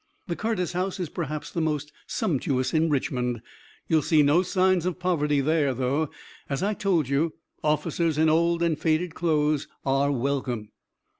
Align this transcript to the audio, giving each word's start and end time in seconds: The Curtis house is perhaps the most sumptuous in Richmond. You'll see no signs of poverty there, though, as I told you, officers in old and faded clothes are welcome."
The 0.25 0.35
Curtis 0.35 0.71
house 0.73 0.99
is 0.99 1.09
perhaps 1.09 1.51
the 1.51 1.61
most 1.61 1.91
sumptuous 2.07 2.73
in 2.73 2.89
Richmond. 2.89 3.39
You'll 3.87 4.01
see 4.01 4.23
no 4.23 4.41
signs 4.41 4.87
of 4.87 4.97
poverty 4.97 5.41
there, 5.41 5.75
though, 5.75 6.09
as 6.49 6.63
I 6.63 6.73
told 6.73 7.07
you, 7.07 7.35
officers 7.63 8.17
in 8.17 8.27
old 8.27 8.63
and 8.63 8.79
faded 8.79 9.13
clothes 9.13 9.67
are 9.85 10.11
welcome." 10.11 10.71